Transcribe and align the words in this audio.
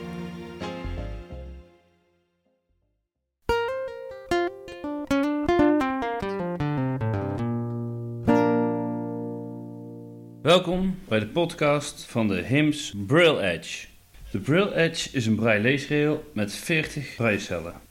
Welkom 10.42 11.00
bij 11.08 11.20
de 11.20 11.28
podcast 11.28 12.06
van 12.06 12.28
de 12.28 12.42
HIMS 12.42 12.94
Braille 13.08 13.42
Edge. 13.42 13.88
De 14.32 14.40
Braille 14.40 14.76
Edge 14.76 15.10
is 15.12 15.26
een 15.26 15.36
braille 15.36 15.62
leesrail 15.62 16.24
met 16.34 16.56
40 16.56 17.16
breiecellen. 17.16 17.91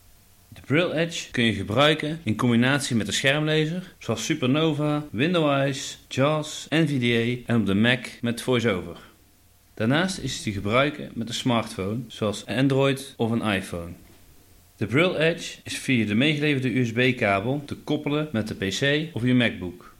De 0.71 0.77
Braille 0.77 1.01
Edge 1.01 1.31
kun 1.31 1.45
je 1.45 1.53
gebruiken 1.53 2.21
in 2.23 2.37
combinatie 2.37 2.97
met 2.97 3.07
een 3.07 3.13
schermlezer 3.13 3.95
zoals 3.99 4.25
Supernova, 4.25 5.05
Windows, 5.11 5.99
JAWS, 6.09 6.67
NVDA 6.69 7.43
en 7.47 7.57
op 7.61 7.67
de 7.67 7.75
Mac 7.75 8.07
met 8.21 8.43
VoiceOver. 8.43 8.97
Daarnaast 9.75 10.19
is 10.19 10.35
het 10.35 10.43
te 10.43 10.53
gebruiken 10.53 11.11
met 11.15 11.29
een 11.29 11.35
smartphone 11.35 11.99
zoals 12.07 12.47
Android 12.47 13.15
of 13.17 13.31
een 13.31 13.43
iPhone. 13.43 13.93
De 14.77 14.87
Braille 14.87 15.19
Edge 15.19 15.59
is 15.65 15.79
via 15.79 16.07
de 16.07 16.15
meegeleverde 16.15 16.79
USB-kabel 16.79 17.63
te 17.67 17.77
koppelen 17.77 18.29
met 18.33 18.49
de 18.49 18.55
PC 18.55 19.15
of 19.15 19.23
je 19.23 19.35
MacBook. 19.35 19.95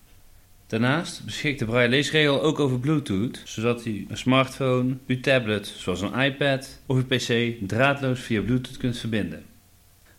Daarnaast 0.67 1.25
beschikt 1.25 1.59
de 1.59 1.65
braille 1.65 1.89
leesregel 1.89 2.43
ook 2.43 2.61
over 2.61 2.79
Bluetooth, 2.79 3.43
zodat 3.45 3.85
u 3.85 4.07
een 4.09 4.19
smartphone, 4.19 4.97
uw 5.07 5.21
tablet 5.21 5.67
zoals 5.67 6.01
een 6.01 6.21
iPad 6.21 6.81
of 6.87 6.97
uw 6.97 7.07
PC 7.07 7.55
draadloos 7.69 8.21
via 8.21 8.43
Bluetooth 8.43 8.77
kunt 8.77 8.99
verbinden. 8.99 9.49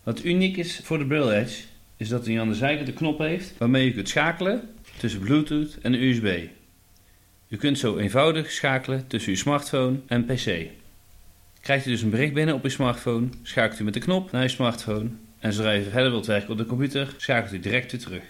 Wat 0.04 0.24
uniek 0.24 0.58
is 0.58 0.80
voor 0.84 0.98
de 0.98 1.06
Braille 1.06 1.36
Edge 1.36 1.64
is 1.98 2.10
dat 2.10 2.26
hij 2.26 2.40
aan 2.40 2.48
de 2.48 2.56
zijkant 2.56 2.88
een 2.88 2.94
knop 2.94 3.20
heeft 3.20 3.54
waarmee 3.58 3.88
u 3.88 3.94
kunt 3.94 4.10
schakelen 4.10 4.70
tussen 4.98 5.20
Bluetooth 5.20 5.78
en 5.82 5.94
USB. 5.94 6.48
U 7.48 7.58
kunt 7.58 7.80
zo 7.80 7.98
eenvoudig 7.98 8.52
schakelen 8.52 9.08
tussen 9.08 9.32
uw 9.32 9.38
smartphone 9.38 10.00
en 10.08 10.26
PC. 10.26 10.68
Krijgt 11.62 11.86
u 11.86 11.90
dus 11.90 12.02
een 12.02 12.10
bericht 12.10 12.34
binnen 12.34 12.56
op 12.56 12.64
uw 12.64 12.70
smartphone, 12.70 13.28
schakelt 13.44 13.80
u 13.80 13.84
met 13.84 13.94
de 13.94 14.00
knop 14.00 14.32
naar 14.32 14.42
uw 14.42 14.48
smartphone 14.48 15.10
en 15.40 15.54
zodra 15.54 15.78
u 15.78 15.84
verder 15.84 16.12
wilt 16.12 16.26
werken 16.26 16.50
op 16.50 16.58
de 16.58 16.66
computer, 16.66 17.14
schakelt 17.18 17.54
u 17.54 17.60
direct 17.60 17.92
weer 17.92 18.02
terug. 18.02 18.24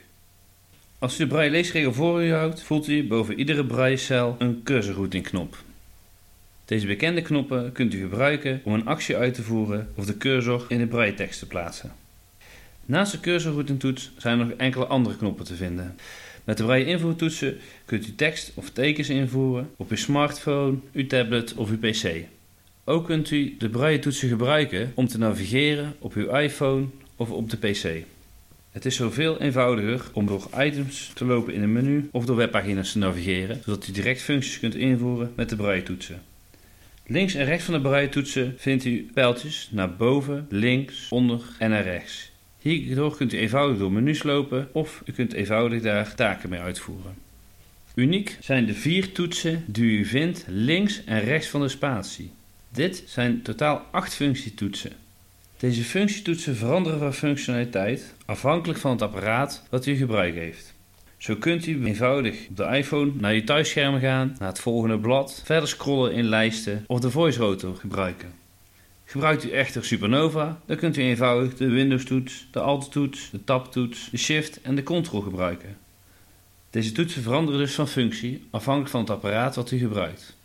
Als 0.99 1.15
u 1.15 1.17
de 1.17 1.27
braille 1.27 1.51
leesregel 1.51 1.93
voor 1.93 2.23
u 2.23 2.33
houdt, 2.33 2.63
voelt 2.63 2.87
u 2.87 3.07
boven 3.07 3.39
iedere 3.39 3.65
braillecel 3.65 4.35
een 4.39 4.63
cursorroutingknop. 4.63 5.57
Deze 6.71 6.87
bekende 6.87 7.21
knoppen 7.21 7.71
kunt 7.71 7.93
u 7.93 7.99
gebruiken 7.99 8.61
om 8.63 8.73
een 8.73 8.85
actie 8.85 9.17
uit 9.17 9.33
te 9.33 9.43
voeren 9.43 9.89
of 9.95 10.05
de 10.05 10.17
cursor 10.17 10.65
in 10.67 10.79
de 10.79 10.87
brailletekst 10.87 11.39
te 11.39 11.47
plaatsen. 11.47 11.91
Naast 12.85 13.11
de 13.11 13.19
cursorroutingtoets 13.19 14.11
zijn 14.17 14.39
er 14.39 14.45
nog 14.45 14.57
enkele 14.57 14.85
andere 14.85 15.17
knoppen 15.17 15.45
te 15.45 15.55
vinden. 15.55 15.95
Met 16.43 16.57
de 16.57 16.63
braille 16.63 16.85
invoertoetsen 16.85 17.57
kunt 17.85 18.07
u 18.07 18.15
tekst 18.15 18.51
of 18.55 18.69
tekens 18.69 19.09
invoeren 19.09 19.69
op 19.77 19.89
uw 19.89 19.97
smartphone, 19.97 20.77
uw 20.93 21.07
tablet 21.07 21.53
of 21.53 21.69
uw 21.69 21.77
pc. 21.77 22.25
Ook 22.83 23.05
kunt 23.05 23.31
u 23.31 23.55
de 23.57 23.69
braille 23.69 23.99
toetsen 23.99 24.29
gebruiken 24.29 24.91
om 24.95 25.07
te 25.07 25.17
navigeren 25.17 25.95
op 25.99 26.13
uw 26.13 26.29
iPhone 26.29 26.85
of 27.15 27.31
op 27.31 27.49
de 27.49 27.57
pc. 27.57 28.05
Het 28.71 28.85
is 28.85 28.95
zoveel 28.95 29.41
eenvoudiger 29.41 30.05
om 30.13 30.25
door 30.25 30.49
items 30.57 31.11
te 31.13 31.25
lopen 31.25 31.53
in 31.53 31.61
een 31.61 31.73
menu 31.73 32.09
of 32.11 32.25
door 32.25 32.35
webpagina's 32.35 32.91
te 32.91 32.97
navigeren, 32.97 33.61
zodat 33.65 33.87
u 33.87 33.91
direct 33.91 34.21
functies 34.21 34.59
kunt 34.59 34.75
invoeren 34.75 35.31
met 35.35 35.49
de 35.49 35.55
braille 35.55 35.83
toetsen. 35.83 36.21
Links 37.05 37.33
en 37.33 37.45
rechts 37.45 37.65
van 37.65 37.73
de 37.73 37.81
braille 37.81 38.09
toetsen 38.09 38.53
vindt 38.57 38.85
u 38.85 39.09
pijltjes 39.13 39.69
naar 39.71 39.95
boven, 39.95 40.45
links, 40.49 41.09
onder 41.09 41.41
en 41.59 41.69
naar 41.69 41.83
rechts. 41.83 42.31
Hierdoor 42.59 43.15
kunt 43.15 43.33
u 43.33 43.37
eenvoudig 43.37 43.77
door 43.77 43.91
menus 43.91 44.23
lopen 44.23 44.69
of 44.73 45.01
u 45.05 45.11
kunt 45.11 45.33
eenvoudig 45.33 45.81
daar 45.81 46.15
taken 46.15 46.49
mee 46.49 46.59
uitvoeren. 46.59 47.15
Uniek 47.95 48.37
zijn 48.39 48.65
de 48.65 48.73
vier 48.73 49.11
toetsen 49.11 49.63
die 49.67 49.99
u 49.99 50.05
vindt 50.05 50.45
links 50.47 51.03
en 51.05 51.23
rechts 51.23 51.47
van 51.47 51.61
de 51.61 51.67
spatie. 51.67 52.31
Dit 52.69 53.03
zijn 53.05 53.41
totaal 53.41 53.85
acht 53.91 54.13
functietoetsen. 54.13 54.91
Deze 55.57 55.83
functietoetsen 55.83 56.55
veranderen 56.55 56.99
van 56.99 57.13
functionaliteit 57.13 58.13
afhankelijk 58.25 58.79
van 58.79 58.91
het 58.91 59.01
apparaat 59.01 59.63
dat 59.69 59.85
u 59.85 59.95
gebruik 59.95 60.35
heeft. 60.35 60.73
Zo 61.21 61.35
kunt 61.35 61.65
u 61.65 61.85
eenvoudig 61.85 62.47
op 62.49 62.57
de 62.57 62.63
iPhone 62.63 63.11
naar 63.15 63.33
je 63.33 63.43
thuisscherm 63.43 63.99
gaan, 63.99 64.35
naar 64.39 64.47
het 64.47 64.59
volgende 64.59 64.99
blad, 64.99 65.41
verder 65.45 65.69
scrollen 65.69 66.13
in 66.13 66.25
lijsten 66.25 66.83
of 66.87 66.99
de 66.99 67.11
voice 67.11 67.39
rotor 67.39 67.75
gebruiken. 67.75 68.33
Gebruikt 69.05 69.43
u 69.43 69.49
echter 69.49 69.85
Supernova, 69.85 70.61
dan 70.65 70.77
kunt 70.77 70.97
u 70.97 71.01
eenvoudig 71.01 71.55
de 71.55 71.69
Windows-toets, 71.69 72.47
de 72.51 72.59
Alt-toets, 72.59 73.29
de 73.31 73.43
Tab-toets, 73.43 74.09
de 74.09 74.17
Shift 74.17 74.61
en 74.61 74.75
de 74.75 74.83
Control 74.83 75.21
gebruiken. 75.21 75.77
Deze 76.69 76.91
toetsen 76.91 77.21
veranderen 77.21 77.59
dus 77.59 77.73
van 77.73 77.87
functie 77.87 78.43
afhankelijk 78.51 78.91
van 78.91 79.01
het 79.01 79.09
apparaat 79.09 79.55
wat 79.55 79.71
u 79.71 79.77
gebruikt. 79.77 80.37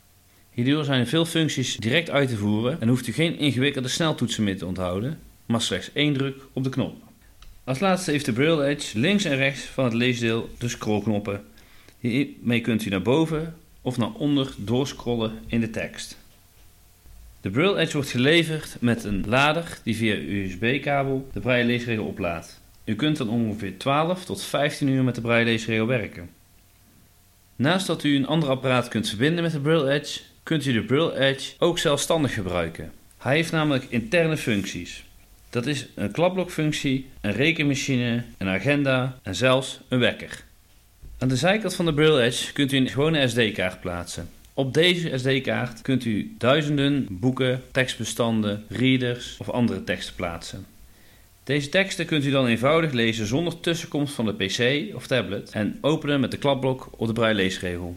Hierdoor 0.51 0.85
zijn 0.85 1.01
er 1.01 1.07
veel 1.07 1.25
functies 1.25 1.77
direct 1.77 2.11
uit 2.11 2.29
te 2.29 2.37
voeren 2.37 2.81
en 2.81 2.89
hoeft 2.89 3.07
u 3.07 3.13
geen 3.13 3.39
ingewikkelde 3.39 3.89
sneltoetsen 3.89 4.45
meer 4.45 4.59
te 4.59 4.67
onthouden, 4.67 5.19
maar 5.47 5.63
slechts 5.63 5.93
één 5.93 6.13
druk 6.13 6.37
op 6.53 6.65
de 6.65 6.71
knop. 6.71 7.06
Als 7.67 7.81
laatste 7.81 8.11
heeft 8.11 8.25
de 8.25 8.33
Braille 8.33 8.65
Edge 8.65 8.99
links 8.99 9.25
en 9.25 9.37
rechts 9.37 9.61
van 9.61 9.85
het 9.85 9.93
leesdeel 9.93 10.51
de 10.59 10.69
scrollknoppen. 10.69 11.45
Hiermee 11.99 12.61
kunt 12.61 12.85
u 12.85 12.91
naar 12.91 13.03
boven 13.03 13.57
of 13.83 13.97
naar 13.97 14.13
onder 14.13 14.55
doorscrollen 14.57 15.39
in 15.47 15.61
de 15.61 15.71
tekst. 15.71 16.19
De 17.41 17.51
Braille 17.51 17.79
Edge 17.79 17.93
wordt 17.93 18.11
geleverd 18.11 18.77
met 18.81 19.05
een 19.05 19.25
lader 19.29 19.79
die 19.83 19.97
via 19.97 20.15
USB-kabel 20.15 21.29
de 21.33 21.41
braille 21.41 21.65
leesregel 21.65 22.05
oplaadt. 22.05 22.61
U 22.85 22.95
kunt 22.95 23.17
dan 23.17 23.29
ongeveer 23.29 23.79
12 23.79 24.25
tot 24.25 24.43
15 24.43 24.89
uur 24.89 25.05
met 25.05 25.15
de 25.15 25.21
braille 25.21 25.45
leesregel 25.45 25.87
werken. 25.87 26.31
Naast 27.57 27.87
dat 27.87 28.05
u 28.05 28.17
een 28.17 28.27
ander 28.27 28.49
apparaat 28.49 28.89
kunt 28.89 29.09
verbinden 29.09 29.43
met 29.43 29.53
de 29.53 29.61
Braille 29.61 29.91
Edge, 29.91 30.21
kunt 30.43 30.67
u 30.67 30.73
de 30.73 30.85
Braille 30.85 31.19
Edge 31.19 31.53
ook 31.59 31.79
zelfstandig 31.79 32.35
gebruiken. 32.35 32.93
Hij 33.19 33.35
heeft 33.35 33.53
namelijk 33.53 33.87
interne 33.89 34.37
functies. 34.37 35.06
Dat 35.57 35.67
is 35.67 35.87
een 35.95 36.11
klapblokfunctie, 36.11 37.07
een 37.21 37.33
rekenmachine, 37.33 38.25
een 38.39 38.49
agenda 38.49 39.19
en 39.23 39.35
zelfs 39.35 39.81
een 39.89 39.99
wekker. 39.99 40.45
Aan 41.19 41.29
de 41.29 41.37
zijkant 41.37 41.75
van 41.75 41.85
de 41.85 41.95
Braille 41.95 42.23
Edge 42.23 42.53
kunt 42.53 42.73
u 42.73 42.77
een 42.77 42.89
gewone 42.89 43.29
SD-kaart 43.29 43.81
plaatsen. 43.81 44.29
Op 44.55 44.75
deze 44.75 45.19
SD-kaart 45.19 45.83
kunt 45.83 46.05
u 46.05 46.35
duizenden 46.39 47.07
boeken, 47.11 47.63
tekstbestanden, 47.73 48.65
readers 48.69 49.37
of 49.39 49.51
andere 49.51 49.85
teksten 49.85 50.15
plaatsen. 50.15 50.67
Deze 51.45 51.69
teksten 51.69 52.07
kunt 52.07 52.25
u 52.25 52.31
dan 52.31 52.47
eenvoudig 52.47 52.93
lezen 52.93 53.27
zonder 53.27 53.61
tussenkomst 53.61 54.15
van 54.15 54.25
de 54.25 54.35
PC 54.35 54.95
of 54.95 55.07
tablet 55.07 55.51
en 55.51 55.79
openen 55.81 56.21
met 56.21 56.31
de 56.31 56.39
klapblok 56.39 56.89
of 56.97 57.07
de 57.07 57.13
braille 57.13 57.37
leesregel. 57.37 57.97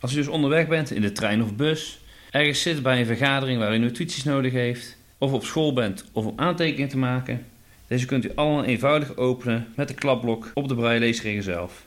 Als 0.00 0.12
u 0.12 0.16
dus 0.16 0.28
onderweg 0.28 0.68
bent 0.68 0.90
in 0.90 1.02
de 1.02 1.12
trein 1.12 1.42
of 1.42 1.54
bus, 1.54 1.98
ergens 2.30 2.62
zit 2.62 2.82
bij 2.82 3.00
een 3.00 3.06
vergadering 3.06 3.58
waar 3.58 3.74
u 3.74 3.78
notities 3.78 4.24
nodig 4.24 4.52
heeft, 4.52 4.96
of 5.18 5.32
op 5.32 5.44
school 5.44 5.72
bent 5.72 6.04
of 6.12 6.24
om 6.24 6.32
aantekeningen 6.36 6.88
te 6.88 6.98
maken, 6.98 7.46
deze 7.86 8.06
kunt 8.06 8.24
u 8.24 8.30
allemaal 8.34 8.64
eenvoudig 8.64 9.16
openen 9.16 9.66
met 9.76 9.88
de 9.88 9.94
klapblok 9.94 10.50
op 10.54 10.68
de 10.68 10.74
braille 10.74 11.00
leesregel 11.00 11.42
zelf. 11.42 11.86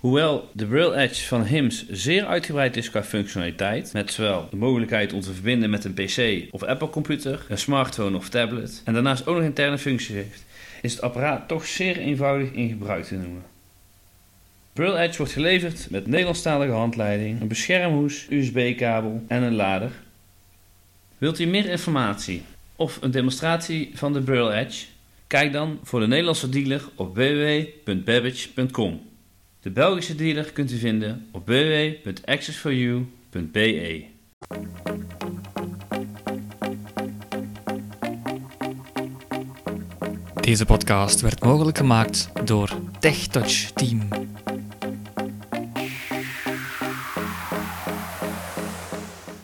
Hoewel 0.00 0.50
de 0.52 0.66
Braille 0.66 0.96
Edge 0.96 1.26
van 1.26 1.44
HIMS 1.44 1.88
zeer 1.88 2.26
uitgebreid 2.26 2.76
is 2.76 2.90
qua 2.90 3.02
functionaliteit, 3.02 3.92
met 3.92 4.12
zowel 4.12 4.46
de 4.50 4.56
mogelijkheid 4.56 5.12
om 5.12 5.20
te 5.20 5.32
verbinden 5.32 5.70
met 5.70 5.84
een 5.84 5.94
PC 5.94 6.48
of 6.54 6.62
Apple 6.62 6.90
computer, 6.90 7.46
een 7.48 7.58
smartphone 7.58 8.16
of 8.16 8.28
tablet, 8.28 8.82
en 8.84 8.92
daarnaast 8.92 9.26
ook 9.26 9.36
nog 9.36 9.44
interne 9.44 9.78
functies 9.78 10.14
heeft, 10.14 10.44
is 10.82 10.92
het 10.92 11.02
apparaat 11.02 11.48
toch 11.48 11.66
zeer 11.66 11.98
eenvoudig 11.98 12.50
in 12.50 12.68
gebruik 12.68 13.04
te 13.04 13.14
noemen. 13.14 13.42
Braille 14.72 14.98
Edge 14.98 15.16
wordt 15.16 15.32
geleverd 15.32 15.90
met 15.90 16.06
Nederlandstalige 16.06 16.72
handleiding, 16.72 17.40
een 17.40 17.48
beschermhoes, 17.48 18.26
USB-kabel 18.30 19.24
en 19.28 19.42
een 19.42 19.54
lader. 19.54 19.90
Wilt 21.18 21.38
u 21.38 21.46
meer 21.46 21.68
informatie 21.68 22.42
of 22.78 22.98
een 23.00 23.10
demonstratie 23.10 23.90
van 23.94 24.12
de 24.12 24.20
Braille 24.20 24.52
Edge? 24.52 24.86
Kijk 25.26 25.52
dan 25.52 25.78
voor 25.82 26.00
de 26.00 26.06
Nederlandse 26.06 26.48
dealer 26.48 26.82
op 26.94 27.16
www.babbage.com. 27.16 29.00
De 29.60 29.70
Belgische 29.70 30.14
dealer 30.14 30.52
kunt 30.52 30.72
u 30.72 30.78
vinden 30.78 31.28
op 31.32 31.46
www.accessforyou.be. 31.46 34.04
Deze 40.40 40.66
podcast 40.66 41.20
werd 41.20 41.42
mogelijk 41.42 41.76
gemaakt 41.76 42.30
door 42.44 42.70
TechTouch 43.00 43.70
Team. 43.70 44.08